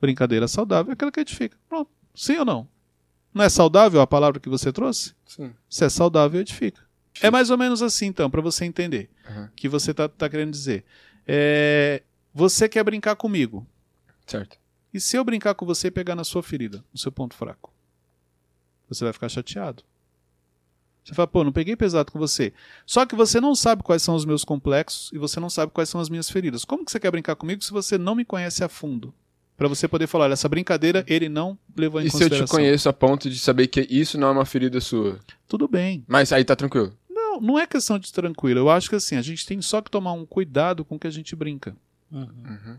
[0.00, 1.56] Brincadeira saudável é aquela que edifica.
[1.68, 1.90] Pronto.
[2.14, 2.68] Sim ou não?
[3.32, 5.14] Não é saudável a palavra que você trouxe?
[5.26, 5.52] Sim.
[5.68, 6.80] Se é saudável, edifica.
[7.20, 9.48] É mais ou menos assim, então, para você entender Uhum.
[9.56, 10.84] que você tá, tá querendo dizer.
[11.26, 12.02] É,
[12.34, 13.66] você quer brincar comigo.
[14.26, 14.58] Certo.
[14.92, 17.72] E se eu brincar com você e pegar na sua ferida, no seu ponto fraco?
[18.88, 19.82] Você vai ficar chateado.
[21.04, 22.52] Você fala, pô, não peguei pesado com você.
[22.86, 25.88] Só que você não sabe quais são os meus complexos e você não sabe quais
[25.88, 26.64] são as minhas feridas.
[26.64, 29.12] Como que você quer brincar comigo se você não me conhece a fundo?
[29.62, 32.46] Pra você poder falar, olha, essa brincadeira ele não levou em E se eu consideração.
[32.46, 35.20] te conheço a ponto de saber que isso não é uma ferida sua?
[35.46, 36.04] Tudo bem.
[36.08, 36.92] Mas aí tá tranquilo.
[37.08, 38.58] Não, não é questão de tranquilo.
[38.58, 41.06] Eu acho que assim, a gente tem só que tomar um cuidado com o que
[41.06, 41.76] a gente brinca.
[42.10, 42.76] Uhum.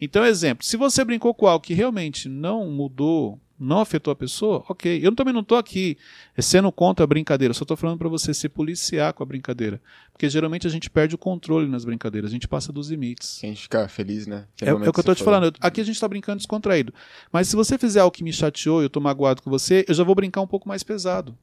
[0.00, 4.64] Então, exemplo, se você brincou com algo que realmente não mudou, não afetou a pessoa,
[4.68, 5.00] ok.
[5.02, 5.96] Eu também não estou aqui
[6.38, 9.80] sendo contra a brincadeira, eu só estou falando para você se policiar com a brincadeira.
[10.12, 13.38] Porque geralmente a gente perde o controle nas brincadeiras, a gente passa dos limites.
[13.42, 14.46] A gente fica feliz, né?
[14.60, 15.54] É, é o que eu tô te falando.
[15.60, 16.92] Aqui a gente tá brincando descontraído.
[17.32, 19.94] Mas se você fizer algo que me chateou e eu tô magoado com você, eu
[19.94, 21.36] já vou brincar um pouco mais pesado.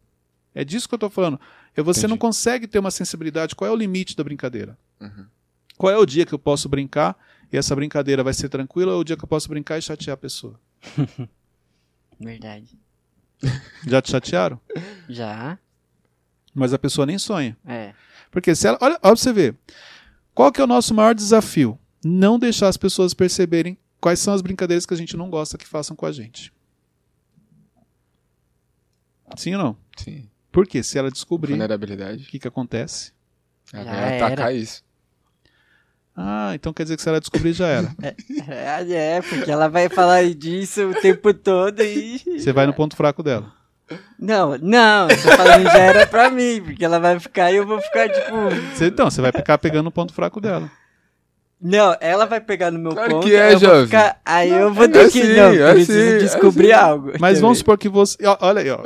[0.53, 1.39] É disso que eu tô falando.
[1.75, 2.11] Eu, você Entendi.
[2.11, 3.55] não consegue ter uma sensibilidade.
[3.55, 4.77] Qual é o limite da brincadeira?
[4.99, 5.25] Uhum.
[5.77, 7.17] Qual é o dia que eu posso brincar
[7.51, 9.81] e essa brincadeira vai ser tranquila ou é o dia que eu posso brincar e
[9.81, 10.59] chatear a pessoa?
[12.23, 12.79] Verdade.
[13.87, 14.59] Já te chatearam?
[15.09, 15.57] Já?
[16.53, 17.57] Mas a pessoa nem sonha.
[17.65, 17.93] É.
[18.29, 18.77] Porque se ela.
[18.81, 19.55] Olha, olha pra você ver.
[20.33, 21.77] Qual que é o nosso maior desafio?
[22.03, 25.67] Não deixar as pessoas perceberem quais são as brincadeiras que a gente não gosta que
[25.67, 26.53] façam com a gente.
[29.37, 29.77] Sim ou não?
[29.97, 30.29] Sim.
[30.51, 32.25] Porque se ela descobrir, o Vulnerabilidade.
[32.25, 33.13] que, que acontece?
[33.71, 34.53] Ela Já vai atacar era.
[34.53, 34.83] isso.
[36.15, 37.87] Ah, então quer dizer que se ela descobrir já era.
[38.47, 38.83] É,
[39.17, 42.19] é, porque ela vai falar disso o tempo todo e.
[42.39, 43.51] Você vai no ponto fraco dela.
[44.19, 47.65] Não, não, eu tô falando já era pra mim, porque ela vai ficar e eu
[47.67, 48.31] vou ficar tipo.
[48.73, 50.69] Você- então, você vai ficar pegando o ponto fraco dela.
[51.63, 53.27] Não, ela vai pegar no meu Claro ponto.
[53.27, 53.85] que é, aí eu vou jovem.
[53.85, 55.21] ficar- aí eu vou é ter que.
[55.21, 56.83] assim, não, é preciso assim, é descobrir assim.
[56.83, 57.11] algo.
[57.19, 58.17] Mas vamos supor que você.
[58.25, 58.79] ó, Olha aí, ó.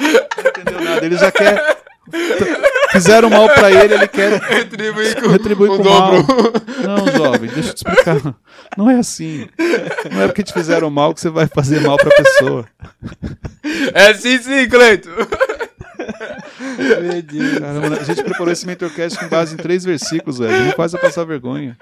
[0.00, 1.04] Não entendeu nada.
[1.06, 1.81] Ele já quer.
[2.92, 6.16] Fizeram mal pra ele, ele quer Retribui com retribuir o com dobro.
[6.26, 6.96] mal.
[6.98, 8.34] Não, jovem, deixa eu te explicar.
[8.76, 9.48] Não é assim.
[10.10, 12.66] Não é porque te fizeram mal que você vai fazer mal pra pessoa.
[13.94, 15.08] É sim, sim, Cleito.
[16.78, 17.58] Meu Deus.
[17.58, 20.66] Caramba, a gente preparou esse mentorcast com base em três versículos, velho.
[20.66, 21.76] Não faz eu passar vergonha.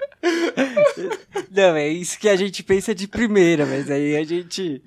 [1.51, 4.81] Não, é isso que a gente pensa de primeira, mas aí a gente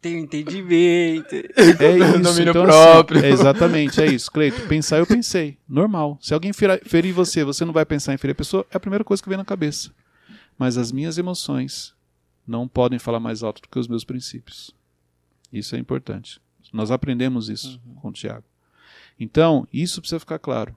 [0.00, 1.34] tem um entendimento.
[1.34, 1.42] É
[1.98, 3.18] isso, Domínio então, próprio.
[3.18, 4.30] Assim, é exatamente, é isso.
[4.30, 5.58] Cleito, pensar eu pensei.
[5.68, 6.18] Normal.
[6.20, 9.04] Se alguém ferir você, você não vai pensar em ferir a pessoa, é a primeira
[9.04, 9.90] coisa que vem na cabeça.
[10.58, 11.94] Mas as minhas emoções
[12.46, 14.74] não podem falar mais alto do que os meus princípios.
[15.52, 16.40] Isso é importante.
[16.72, 18.44] Nós aprendemos isso com o Tiago.
[19.18, 20.76] Então, isso precisa ficar claro.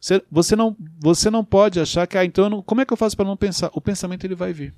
[0.00, 2.96] Você, você, não, você não pode achar que, ah, então, não- como é que eu
[2.96, 3.70] faço para não pensar?
[3.72, 4.74] O pensamento ele vai vir.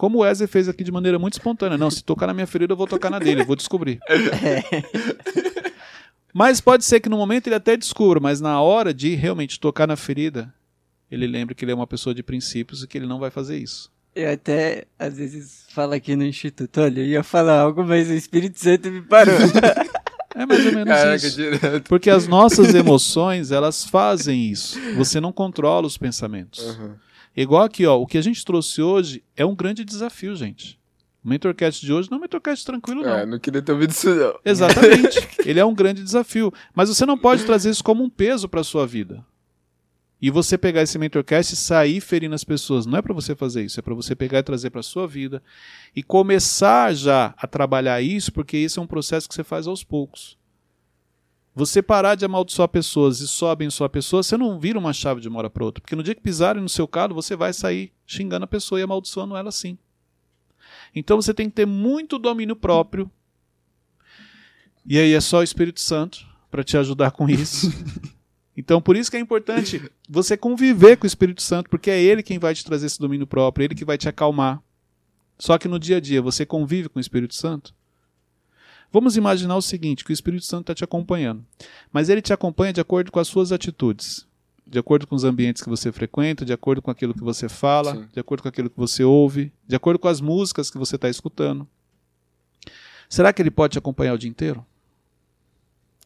[0.00, 1.76] Como o Wesley fez aqui de maneira muito espontânea.
[1.76, 4.00] Não, se tocar na minha ferida, eu vou tocar na dele, vou descobrir.
[6.32, 9.86] Mas pode ser que no momento ele até descubra, mas na hora de realmente tocar
[9.86, 10.54] na ferida,
[11.10, 13.58] ele lembre que ele é uma pessoa de princípios e que ele não vai fazer
[13.58, 13.92] isso.
[14.14, 18.14] Eu até, às vezes, falo aqui no Instituto, olha, eu ia falar algo, mas o
[18.14, 19.36] Espírito Santo me parou.
[20.32, 21.36] É mais ou menos Caraca, isso.
[21.36, 21.88] direto.
[21.88, 24.80] Porque as nossas emoções, elas fazem isso.
[24.94, 26.64] Você não controla os pensamentos.
[26.64, 26.94] Uhum.
[27.42, 30.78] Igual aqui, ó, o que a gente trouxe hoje é um grande desafio, gente.
[31.24, 33.16] O Mentorcast de hoje não é um Mentorcast tranquilo, não.
[33.16, 34.38] É, não queria ter ouvido isso, não.
[34.44, 35.26] Exatamente.
[35.46, 36.52] Ele é um grande desafio.
[36.74, 39.24] Mas você não pode trazer isso como um peso para sua vida.
[40.20, 42.84] E você pegar esse mentorcast e sair ferindo as pessoas.
[42.84, 45.42] Não é para você fazer isso, é para você pegar e trazer para sua vida
[45.96, 49.82] e começar já a trabalhar isso, porque esse é um processo que você faz aos
[49.82, 50.36] poucos.
[51.54, 55.28] Você parar de amaldiçoar pessoas e só abençoar pessoas, você não vira uma chave de
[55.28, 55.80] uma hora para outra.
[55.80, 58.84] Porque no dia que pisarem no seu calo, você vai sair xingando a pessoa e
[58.84, 59.76] amaldiçoando ela assim.
[60.94, 63.10] Então você tem que ter muito domínio próprio
[64.84, 67.70] e aí é só o Espírito Santo para te ajudar com isso.
[68.56, 72.22] Então, por isso que é importante você conviver com o Espírito Santo, porque é ele
[72.22, 74.62] quem vai te trazer esse domínio próprio, é ele que vai te acalmar.
[75.38, 77.74] Só que no dia a dia você convive com o Espírito Santo?
[78.92, 81.44] Vamos imaginar o seguinte, que o Espírito Santo está te acompanhando.
[81.92, 84.26] Mas ele te acompanha de acordo com as suas atitudes.
[84.66, 87.94] De acordo com os ambientes que você frequenta, de acordo com aquilo que você fala,
[87.94, 88.08] Sim.
[88.12, 91.08] de acordo com aquilo que você ouve, de acordo com as músicas que você está
[91.08, 91.66] escutando.
[93.08, 94.64] Será que ele pode te acompanhar o dia inteiro?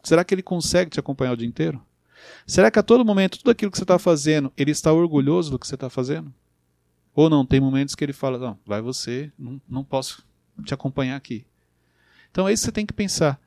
[0.03, 1.81] Será que ele consegue te acompanhar o dia inteiro?
[2.45, 5.59] Será que a todo momento, tudo aquilo que você está fazendo, ele está orgulhoso do
[5.59, 6.33] que você está fazendo?
[7.13, 7.45] Ou não?
[7.45, 10.23] Tem momentos que ele fala: Não, vai você, não, não posso
[10.63, 11.45] te acompanhar aqui.
[12.35, 13.39] Então é isso que você tem que pensar.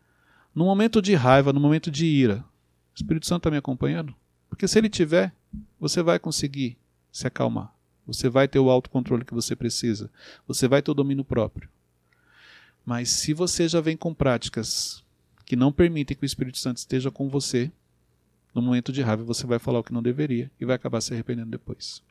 [0.55, 4.15] No momento de raiva, no momento de ira, o Espírito Santo está me acompanhando?
[4.49, 5.31] Porque se ele tiver,
[5.79, 6.79] você vai conseguir
[7.13, 7.71] se acalmar.
[8.07, 10.11] Você vai ter o autocontrole que você precisa.
[10.47, 11.69] Você vai ter o domínio próprio.
[12.83, 15.05] Mas se você já vem com práticas
[15.45, 17.71] que não permitem que o Espírito Santo esteja com você,
[18.55, 21.13] no momento de raiva você vai falar o que não deveria e vai acabar se
[21.13, 22.03] arrependendo depois.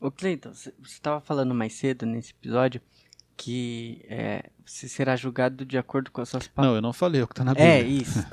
[0.00, 2.80] Ô Cleiton, você estava falando mais cedo nesse episódio
[3.42, 6.70] que é, você será julgado de acordo com as suas palavras.
[6.70, 7.72] Não, eu não falei, é o que está na Bíblia.
[7.72, 8.24] É, isso.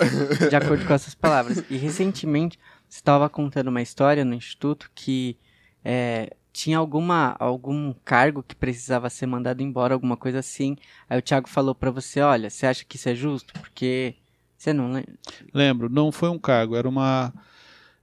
[0.48, 1.64] De acordo com essas palavras.
[1.68, 2.56] E recentemente
[2.88, 5.36] você estava contando uma história no instituto que
[5.84, 10.76] é, tinha alguma algum cargo que precisava ser mandado embora, alguma coisa assim.
[11.08, 13.52] Aí o Thiago falou pra você, olha, você acha que isso é justo?
[13.54, 14.14] Porque
[14.56, 15.14] você não lembra.
[15.52, 17.34] Lembro, não foi um cargo, era uma.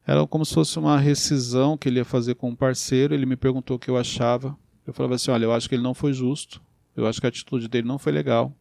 [0.06, 3.14] Era como se fosse uma rescisão que ele ia fazer com um parceiro.
[3.14, 4.58] Ele me perguntou o que eu achava.
[4.86, 6.62] Eu falava assim: olha, eu acho que ele não foi justo.
[6.98, 8.58] Eu acho que a atitude dele não foi legal.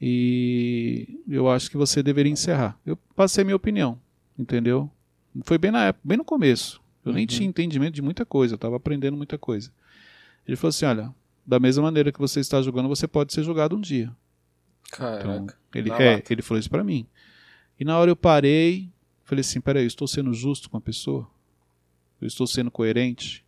[0.00, 2.78] E eu acho que você deveria encerrar.
[2.84, 3.98] Eu passei minha opinião,
[4.36, 4.90] entendeu?
[5.44, 6.82] Foi bem na época, bem no começo.
[7.04, 9.70] Eu nem tinha entendimento de muita coisa, eu estava aprendendo muita coisa.
[10.46, 11.14] Ele falou assim: olha,
[11.46, 14.14] da mesma maneira que você está julgando, você pode ser julgado um dia.
[14.88, 15.56] Então, Caraca.
[15.74, 17.06] ele, Na é, ele falou isso pra mim.
[17.78, 18.90] E na hora eu parei,
[19.22, 21.28] falei assim, peraí, eu estou sendo justo com a pessoa?
[22.20, 23.44] Eu estou sendo coerente?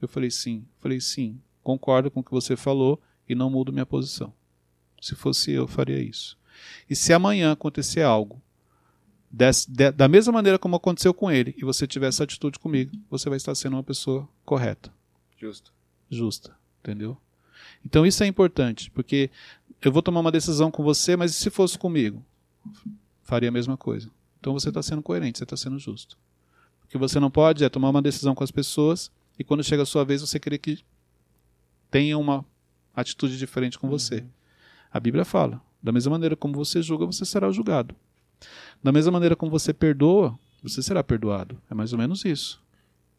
[0.00, 0.64] Eu falei sim.
[0.78, 4.32] Falei sim, concordo com o que você falou e não mudo minha posição.
[5.00, 6.36] Se fosse eu, eu faria isso.
[6.88, 8.40] E se amanhã acontecer algo
[9.30, 12.92] des, de, da mesma maneira como aconteceu com ele, e você tiver essa atitude comigo,
[13.10, 14.92] você vai estar sendo uma pessoa correta.
[15.36, 15.72] Justo.
[16.10, 16.56] Justa.
[16.80, 17.16] Entendeu?
[17.84, 19.30] Então isso é importante, porque
[19.82, 22.24] eu vou tomar uma decisão com você, mas se fosse comigo?
[23.22, 24.10] Faria a mesma coisa.
[24.40, 26.16] Então você está sendo coerente, você está sendo justo.
[26.84, 29.82] O que você não pode é tomar uma decisão com as pessoas e quando chega
[29.82, 30.78] a sua vez você querer que
[31.90, 32.44] tenha uma
[33.00, 34.16] atitude diferente com você.
[34.16, 34.28] Uhum.
[34.92, 37.94] A Bíblia fala: da mesma maneira como você julga, você será julgado.
[38.82, 41.60] Da mesma maneira como você perdoa, você será perdoado.
[41.70, 42.62] É mais ou menos isso.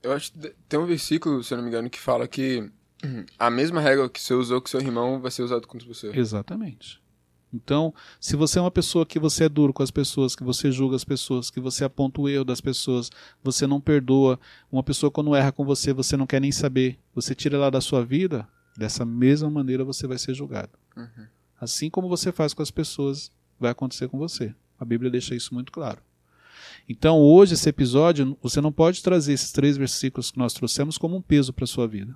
[0.01, 2.71] Eu acho que tem um versículo, se eu não me engano, que fala que
[3.37, 6.11] a mesma regra que você usou com seu irmão vai ser usada contra você.
[6.17, 7.01] Exatamente.
[7.51, 10.71] Então, se você é uma pessoa que você é duro com as pessoas, que você
[10.71, 13.09] julga as pessoas, que você aponta o erro das pessoas,
[13.43, 14.39] você não perdoa,
[14.71, 17.81] uma pessoa quando erra com você, você não quer nem saber, você tira ela da
[17.81, 18.47] sua vida,
[18.79, 20.71] dessa mesma maneira você vai ser julgado.
[20.95, 21.25] Uhum.
[21.59, 24.55] Assim como você faz com as pessoas, vai acontecer com você.
[24.79, 25.99] A Bíblia deixa isso muito claro.
[26.87, 31.15] Então, hoje, esse episódio, você não pode trazer esses três versículos que nós trouxemos como
[31.17, 32.15] um peso para a sua vida.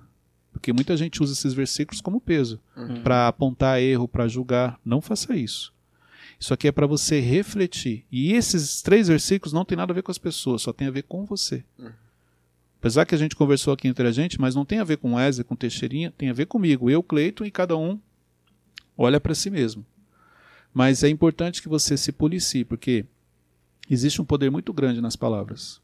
[0.52, 3.02] Porque muita gente usa esses versículos como peso Uhum.
[3.02, 4.80] para apontar erro, para julgar.
[4.84, 5.72] Não faça isso.
[6.40, 8.04] Isso aqui é para você refletir.
[8.10, 10.90] E esses três versículos não tem nada a ver com as pessoas, só tem a
[10.90, 11.64] ver com você.
[11.78, 11.90] Uhum.
[12.84, 15.14] Apesar que a gente conversou aqui entre a gente, mas não tem a ver com
[15.14, 17.98] Wesley, com Teixeirinha, tem a ver comigo, eu, Cleiton, e cada um
[18.94, 19.86] olha para si mesmo.
[20.70, 23.06] Mas é importante que você se policie, porque
[23.88, 25.80] existe um poder muito grande nas palavras.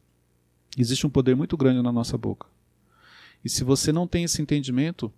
[0.77, 2.47] Existe um poder muito grande na nossa boca.
[3.43, 5.11] E se você não tem esse entendimento,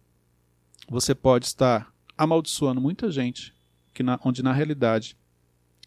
[0.88, 3.53] você pode estar amaldiçoando muita gente,
[3.92, 5.16] que na, onde na realidade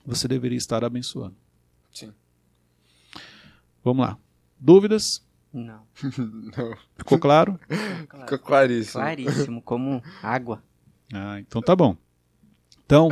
[0.05, 1.38] você deveria estar abençoando.
[1.93, 2.12] Sim.
[3.81, 4.17] Vamos lá.
[4.60, 5.24] Dúvidas?
[5.55, 5.87] Não.
[6.57, 6.77] Não.
[6.97, 7.57] Ficou claro?
[8.19, 9.01] Ficou claríssimo.
[9.01, 10.61] Claríssimo, como água.
[11.13, 11.95] Ah, então tá bom.
[12.85, 13.07] Então,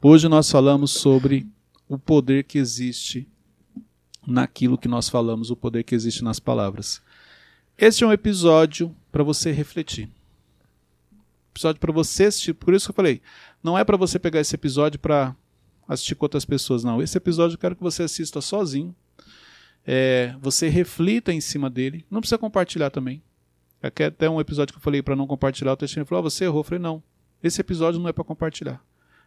[0.00, 1.48] hoje nós falamos sobre
[1.88, 3.28] o poder que existe
[4.24, 7.02] naquilo que nós falamos, o poder que existe nas palavras.
[7.76, 10.08] Este é um episódio para você refletir.
[11.50, 12.54] Episódio para você assistir.
[12.54, 13.20] Por isso que eu falei,
[13.60, 15.34] não é para você pegar esse episódio para
[15.88, 17.02] assistir com outras pessoas, não.
[17.02, 18.94] Esse episódio eu quero que você assista sozinho.
[19.90, 22.04] É, você reflita em cima dele.
[22.10, 23.22] Não precisa compartilhar também.
[23.82, 25.72] Aqui é até um episódio que eu falei para não compartilhar.
[25.72, 26.60] O Teixeira falou: ah, você errou.
[26.60, 27.02] Eu falei: não.
[27.42, 28.84] Esse episódio não é para compartilhar.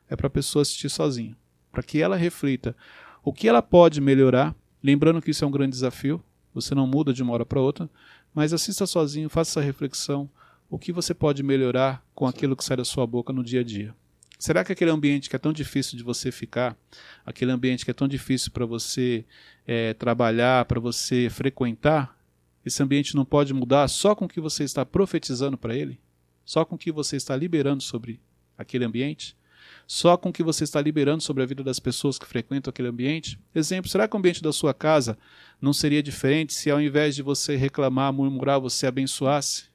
[0.07, 1.35] É para a pessoa assistir sozinha.
[1.71, 2.75] Para que ela reflita
[3.23, 4.55] o que ela pode melhorar.
[4.83, 6.23] Lembrando que isso é um grande desafio.
[6.53, 7.89] Você não muda de uma hora para outra.
[8.31, 10.29] Mas assista sozinho, faça essa reflexão.
[10.69, 13.63] O que você pode melhorar com aquilo que sai da sua boca no dia a
[13.63, 13.95] dia?
[14.41, 16.75] Será que aquele ambiente que é tão difícil de você ficar,
[17.23, 19.23] aquele ambiente que é tão difícil para você
[19.67, 22.19] é, trabalhar, para você frequentar,
[22.65, 25.99] esse ambiente não pode mudar só com o que você está profetizando para ele?
[26.43, 28.19] Só com o que você está liberando sobre
[28.57, 29.37] aquele ambiente?
[29.85, 32.87] Só com o que você está liberando sobre a vida das pessoas que frequentam aquele
[32.87, 33.39] ambiente?
[33.53, 35.19] Exemplo, será que o ambiente da sua casa
[35.61, 39.65] não seria diferente se ao invés de você reclamar, murmurar, você abençoasse?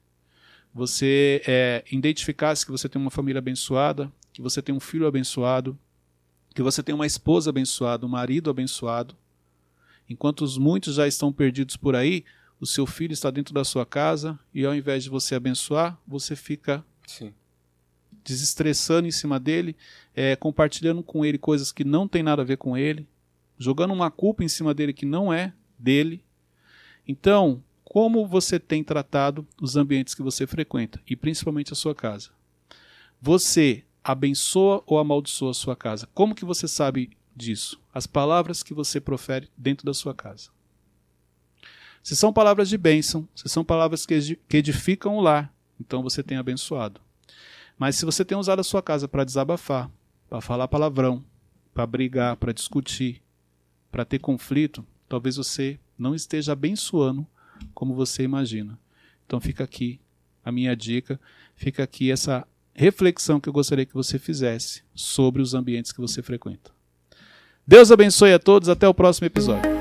[0.73, 5.75] Você é, identificasse que você tem uma família abençoada, que você tem um filho abençoado,
[6.53, 9.17] que você tem uma esposa abençoada, um marido abençoado.
[10.07, 12.23] Enquanto os muitos já estão perdidos por aí,
[12.61, 16.35] o seu filho está dentro da sua casa e ao invés de você abençoar, você
[16.35, 17.33] fica Sim.
[18.23, 19.75] desestressando em cima dele,
[20.13, 23.07] é, compartilhando com ele coisas que não tem nada a ver com ele,
[23.57, 26.23] jogando uma culpa em cima dele que não é dele.
[27.07, 32.29] Então, como você tem tratado os ambientes que você frequenta e principalmente a sua casa?
[33.19, 36.07] Você abençoa ou amaldiçoa a sua casa?
[36.13, 37.79] Como que você sabe disso?
[37.93, 40.49] As palavras que você profere dentro da sua casa.
[42.01, 46.37] Se são palavras de bênção, se são palavras que edificam o lar, então você tem
[46.37, 47.01] abençoado.
[47.77, 49.91] Mas se você tem usado a sua casa para desabafar,
[50.29, 51.23] para falar palavrão,
[51.73, 53.21] para brigar, para discutir,
[53.91, 57.27] para ter conflito, talvez você não esteja abençoando
[57.73, 58.79] como você imagina.
[59.25, 59.99] Então fica aqui
[60.45, 61.19] a minha dica,
[61.55, 66.21] fica aqui essa reflexão que eu gostaria que você fizesse sobre os ambientes que você
[66.21, 66.71] frequenta.
[67.65, 69.76] Deus abençoe a todos, até o próximo episódio.